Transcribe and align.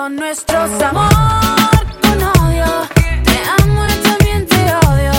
veo 0.00 0.08
nuestros 0.08 0.82
amor 0.82 1.10
con 2.00 2.22
odio. 2.42 2.66
Te 3.24 3.38
amo 3.58 3.86
y 3.86 3.94
también 4.02 4.46
te 4.46 4.74
odio. 4.86 5.12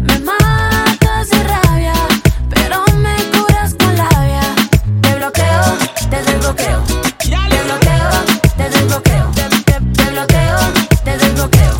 Me 0.00 0.18
matas 0.18 1.30
de 1.30 1.44
rabia, 1.44 1.94
pero 2.50 2.84
me 2.96 3.14
curas 3.32 3.74
con 3.74 3.96
labia. 3.96 4.42
Te 5.02 5.14
bloqueo, 5.16 5.62
te 6.10 6.22
desbloqueo. 6.22 6.82
Te 7.18 7.62
bloqueo, 7.64 8.10
te 8.56 8.70
desbloqueo. 8.70 9.30
Te, 9.34 9.42
te, 9.68 10.10
bloqueo, 10.10 10.58
te 11.04 11.18
desbloqueo. 11.18 11.76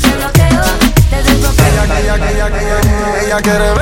Te 0.00 0.10
bloqueo, 0.16 0.64
te 1.10 1.22
desbloqueo. 1.22 1.66
Ella, 1.66 1.98
ella, 1.98 2.14
ella, 2.14 2.30
ella, 2.30 2.46
ella, 2.48 3.22
ella 3.22 3.40
quiere. 3.42 3.81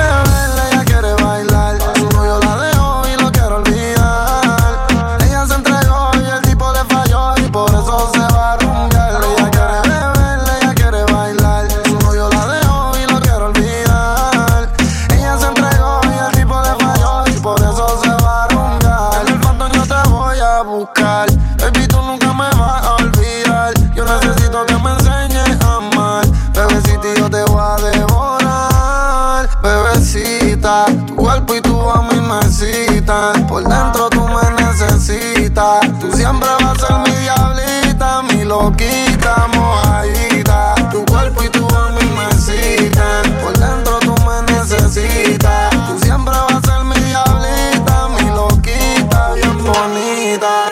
Cuerpo 31.51 31.55
y 31.55 31.61
tu 31.61 31.89
a 31.89 32.01
mí 32.03 32.21
me 32.21 32.37
excitan. 32.39 33.47
Por 33.47 33.63
dentro 33.67 34.09
tú 34.09 34.21
me 34.27 34.63
necesitas. 34.63 35.81
Tú 35.99 36.11
siempre 36.13 36.47
vas 36.61 36.83
a 36.83 36.87
ser 36.87 36.97
mi 36.99 37.19
diablita, 37.21 38.21
mi 38.23 38.43
loquita, 38.43 39.47
mojadita. 39.53 40.75
Tu 40.91 41.05
cuerpo 41.05 41.43
y 41.43 41.49
tu 41.49 41.67
a 41.75 41.89
mí 41.89 42.05
me 42.15 42.25
excitan. 42.25 43.23
Por 43.41 43.57
dentro 43.57 43.99
tú 43.99 44.15
me 44.25 44.53
necesitas. 44.53 45.71
Tú 45.87 45.99
siempre 46.03 46.33
vas 46.33 46.53
a 46.53 46.61
ser 46.61 46.83
mi 46.85 46.95
diablita, 47.05 48.07
mi 48.09 48.29
loquita, 48.29 49.33
bien 49.33 49.57
bonita. 49.57 50.71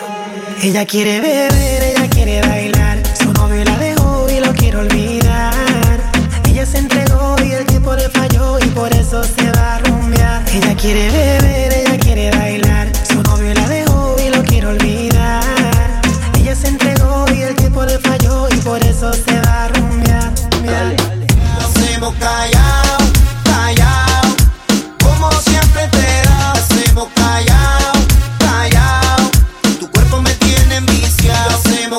Ella 0.62 0.86
quiere 0.86 1.20
beber, 1.20 1.82
ella 1.82 2.08
quiere 2.08 2.40
bailar. 2.42 2.89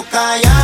callado. 0.04 0.61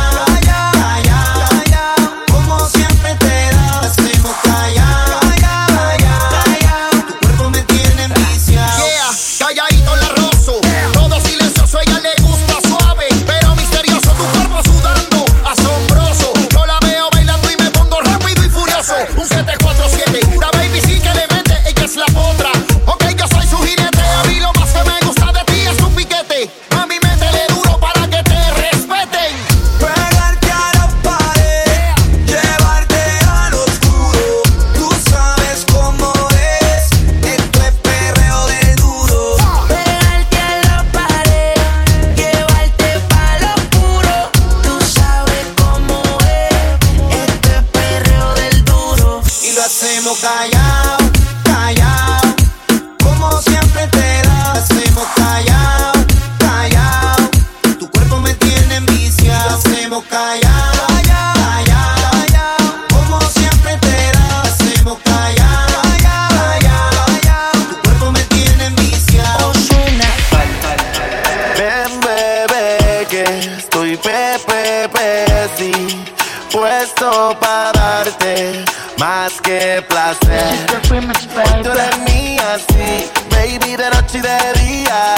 Darte 77.88 78.64
más 78.98 79.40
que 79.40 79.82
placer. 79.88 80.66
Tú 81.62 81.70
eres 81.70 81.98
mía, 82.12 82.58
sí, 82.68 83.06
baby, 83.30 83.76
de 83.76 83.90
noche 83.90 84.18
y 84.18 84.20
de 84.20 84.38
día. 84.60 85.14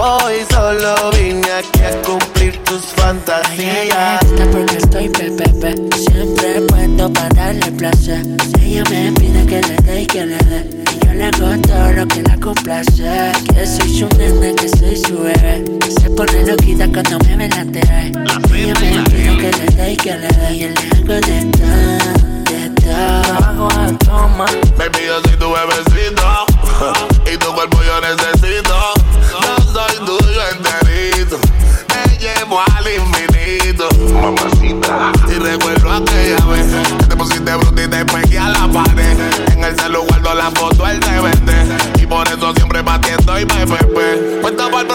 Hoy 0.00 0.34
solo 0.50 1.10
vine 1.12 1.50
aquí 1.50 1.82
a 1.82 2.02
cumplir 2.02 2.56
tus 2.64 2.82
fantasías. 2.96 4.22
Esta 4.22 4.44
porque 4.50 4.76
estoy 4.76 5.08
pepepe, 5.08 5.74
siempre 5.96 6.60
puesto 6.68 7.12
para 7.12 7.28
darle 7.30 7.72
placer. 7.72 8.24
Ella 8.62 8.84
me 8.90 9.12
pide 9.12 9.44
que 9.46 9.60
le 9.60 9.76
dé 9.76 10.02
y 10.02 10.06
que 10.06 10.26
le 10.26 10.38
dé. 10.38 10.70
Y 10.94 11.06
yo 11.06 11.12
le 11.14 11.24
hago 11.24 11.60
todo 11.62 11.92
lo 11.92 12.06
que 12.06 12.22
la 12.22 12.36
complace. 12.36 13.32
Que 13.52 13.66
soy 13.66 13.98
su 13.98 14.08
nena, 14.18 14.54
que 14.54 14.68
soy 14.68 14.96
su 14.96 15.18
bebé. 15.18 15.64
Se 16.00 16.10
pone 16.10 16.46
loquita 16.46 16.86
cuando 16.92 17.18
me 17.26 17.36
ve 17.36 17.48
la 17.48 17.64
TV. 17.64 18.12
Ella 18.54 18.74
me 18.80 19.27
que 19.38 19.52
le 19.52 19.66
dé 19.66 19.92
y 19.92 19.96
que 19.96 20.14
le 20.16 20.28
dé. 20.28 20.52
Y 20.52 20.68
le 20.68 20.74
hago 20.90 21.14
de 21.14 21.44
todo, 21.56 22.08
de 22.50 22.70
todo. 22.80 23.44
Hago 23.44 23.68
a 23.68 23.98
toma. 24.04 24.46
Baby, 24.76 25.06
yo 25.06 25.20
soy 25.22 25.36
tu 25.36 25.52
bebecito 25.52 26.22
y 27.32 27.36
tu 27.36 27.52
cuerpo 27.54 27.78
yo 27.82 28.00
necesito. 28.00 28.74
Yo 29.40 29.72
soy 29.72 29.96
tuyo 30.04 30.40
enterito, 30.52 31.38
te 31.86 32.18
llevo 32.18 32.60
al 32.60 32.86
infinito. 32.88 33.88
Mamacita. 34.12 35.12
Y 35.28 35.38
recuerdo 35.38 35.92
aquella 35.92 36.44
vez 36.46 36.66
que 36.98 37.06
te 37.06 37.16
pusiste 37.16 37.54
bruta 37.54 37.82
y 37.82 37.88
te 37.88 38.04
pegué 38.04 38.38
a 38.38 38.48
la 38.48 38.68
pared. 38.68 39.18
En 39.52 39.64
el 39.64 39.76
celular 39.76 40.06
guardo 40.08 40.34
la 40.34 40.50
foto, 40.50 40.86
él 40.86 40.98
te 40.98 41.20
vende. 41.20 42.02
Y 42.02 42.06
por 42.06 42.26
eso 42.26 42.52
siempre 42.56 42.82
batiendo 42.82 43.38
y 43.38 43.44
PPP. 43.44 44.40
Puesto 44.42 44.70
para 44.70 44.88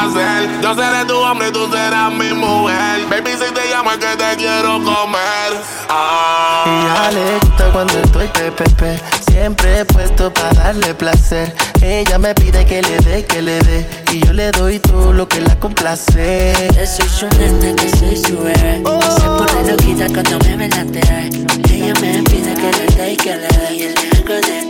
placer. 0.00 0.48
Yo 0.62 0.74
seré 0.74 1.04
tu 1.04 1.16
hombre 1.16 1.48
y 1.48 1.52
tú 1.52 1.70
serás 1.70 2.12
mi 2.12 2.32
mujer. 2.32 3.06
Baby, 3.08 3.32
si 3.32 3.52
te 3.52 3.68
llamo 3.70 3.90
es 3.92 3.98
que 3.98 4.16
te 4.16 4.36
quiero 4.36 4.82
comer. 4.82 5.52
Ah. 5.88 7.10
Le 7.12 7.38
gusta 7.40 7.72
cuando 7.72 7.98
estoy 7.98 8.28
pepepe, 8.28 9.00
siempre 9.28 9.84
puesto 9.86 10.32
para 10.32 10.52
darle 10.52 10.94
placer. 10.94 11.52
Ella 11.82 12.18
me 12.18 12.34
pide 12.34 12.64
que 12.64 12.82
le 12.82 12.98
dé, 12.98 13.24
que 13.24 13.42
le 13.42 13.58
dé, 13.60 13.86
y 14.12 14.24
yo 14.24 14.32
le 14.32 14.50
doy 14.52 14.78
todo 14.78 15.12
lo 15.12 15.26
que 15.26 15.40
la 15.40 15.58
complace. 15.58 16.52
Que 16.74 16.86
soy 16.86 17.08
su 17.08 17.26
nena, 17.38 17.74
que 17.74 17.88
soy 17.96 18.16
su 18.16 18.38
bebé. 18.38 18.82
Se 19.18 19.26
pone 19.26 19.70
loquita 19.70 20.06
cuando 20.06 20.38
me 20.46 20.56
ve 20.56 20.68
la 20.68 20.84
TV. 20.84 21.30
Ella 21.72 21.94
me 22.00 22.22
pide 22.22 22.54
que 22.54 22.70
le 22.72 22.86
dé 22.96 23.12
y 23.12 23.16
que 23.16 23.36
le 23.36 23.48
dé. 23.48 23.74
Y 23.74 23.78
yo 23.80 24.69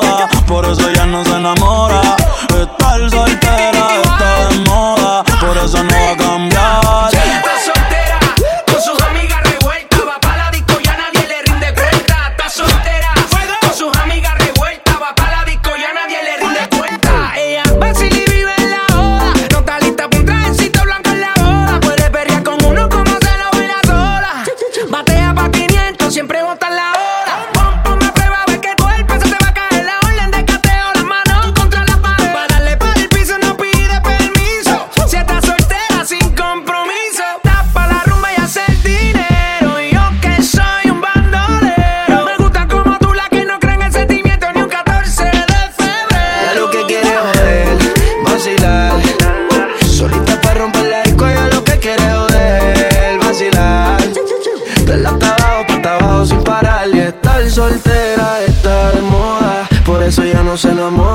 se 60.61 60.69
enamora. 60.69 61.10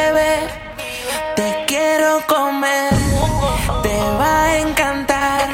Bebé. 0.00 0.48
Te 1.36 1.64
quiero 1.66 2.20
comer, 2.26 2.90
te 3.82 3.96
va 4.18 4.44
a 4.44 4.58
encantar. 4.58 5.48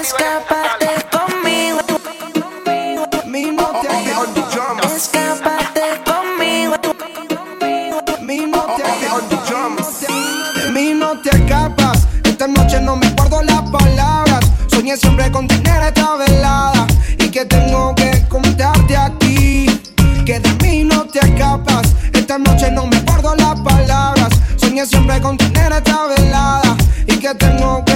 Escápate 0.00 0.90
conmigo. 1.16 1.80
Escápate 4.96 5.84
conmigo. 6.04 6.76
De 8.06 8.16
mí 10.72 10.94
no 10.94 11.20
te 11.22 11.30
escapas. 11.30 12.06
Esta 12.24 12.46
noche 12.46 12.80
no 12.80 12.96
me 12.96 13.08
guardo 13.10 13.42
las 13.42 13.62
palabras. 13.70 14.44
Soñé 14.68 14.96
siempre 14.96 15.30
con 15.30 15.46
tener 15.48 15.82
esta 15.82 16.16
velada. 16.16 16.75
Siempre 24.86 25.20
con 25.20 25.36
tener 25.36 25.72
esta 25.72 26.06
velada. 26.06 26.76
Y 27.06 27.16
que 27.18 27.34
tengo 27.34 27.84
que 27.84 27.95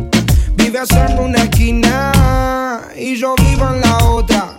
Vives 0.71 0.91
en 0.91 1.19
una 1.19 1.43
esquina 1.43 2.81
y 2.95 3.17
yo 3.17 3.35
vivo 3.35 3.67
en 3.73 3.81
la 3.81 3.97
otra. 4.05 4.55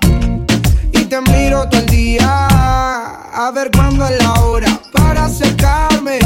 Y 0.93 1.07
te 1.07 1.19
miro 1.23 1.67
todo 1.71 1.81
el 1.81 1.87
día 1.87 2.49
a 3.33 3.51
ver 3.55 3.71
cuándo 3.71 4.07
es 4.07 4.23
la 4.23 4.35
hora 4.43 4.79
para 4.93 5.25
acercarme. 5.25 6.19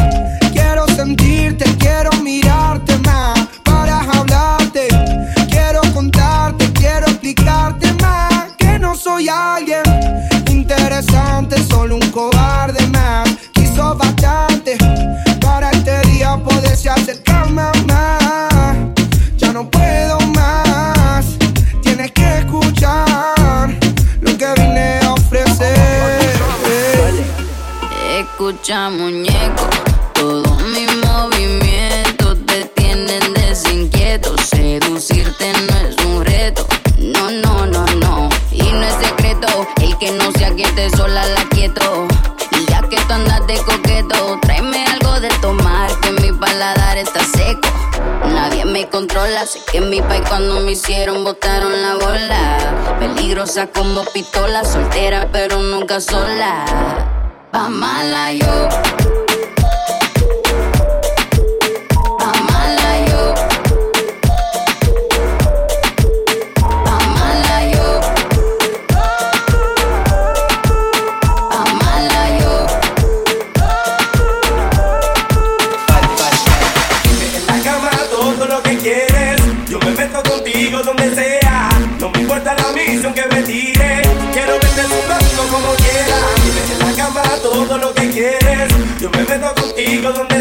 Escucha 28.38 28.90
muñeco, 28.90 29.66
todos 30.12 30.62
mis 30.64 30.94
movimientos 31.06 32.36
te 32.44 32.66
tienen 32.74 33.32
desinquieto. 33.32 34.36
Seducirte 34.36 35.54
no 35.54 35.88
es 35.88 35.96
un 36.04 36.22
reto, 36.22 36.66
no, 36.98 37.30
no, 37.30 37.64
no, 37.64 37.86
no. 37.94 38.28
Y 38.52 38.60
no 38.60 38.82
es 38.82 38.92
secreto, 39.02 39.48
el 39.80 39.96
que 39.96 40.10
no 40.10 40.30
se 40.32 40.44
aquiete 40.44 40.90
sola 40.90 41.24
la 41.24 41.48
quieto. 41.48 42.06
Y 42.52 42.70
ya 42.70 42.82
que 42.82 42.96
tú 42.96 43.14
andas 43.14 43.46
de 43.46 43.56
coqueto, 43.56 44.38
tráeme 44.42 44.84
algo 44.84 45.18
de 45.18 45.30
tomar, 45.40 45.98
que 46.00 46.12
mi 46.20 46.30
paladar 46.32 46.98
está 46.98 47.24
seco. 47.24 47.70
Nadie 48.34 48.66
me 48.66 48.86
controla, 48.86 49.46
sé 49.46 49.60
que 49.72 49.78
en 49.78 49.88
mi 49.88 50.02
país 50.02 50.24
cuando 50.28 50.60
me 50.60 50.72
hicieron 50.72 51.24
botaron 51.24 51.72
la 51.80 51.94
bola. 51.94 52.98
Peligrosa 52.98 53.68
como 53.68 54.04
pistola, 54.12 54.62
soltera 54.62 55.26
pero 55.32 55.58
nunca 55.62 56.02
sola. 56.02 57.15
Pa' 57.56 57.70
mala 57.72 58.36
yo. 58.36 59.05
Yo 89.36 90.35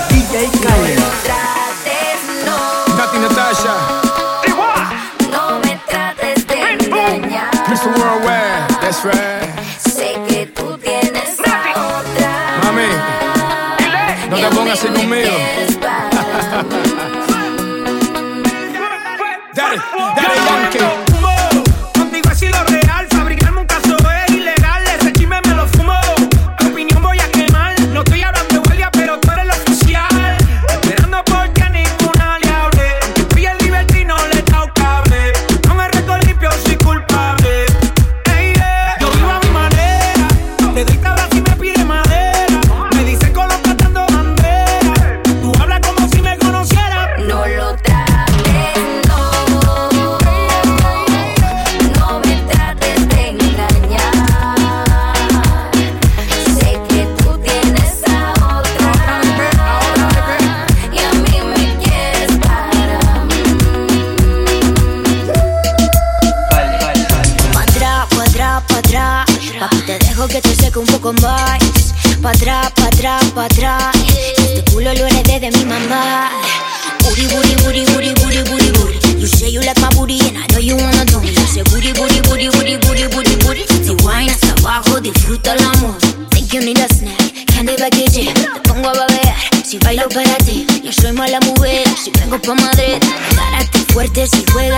Maravilla 0.00 0.42
y 0.42 0.50
Calle. 0.60 0.96
No 2.46 2.96
la 91.30 91.40
mujer. 91.40 91.84
Si 92.02 92.10
vengo 92.10 92.38
pa' 92.38 92.54
Madrid, 92.54 92.98
párate 93.36 93.78
fuerte 93.92 94.26
si 94.26 94.44
juegas. 94.52 94.69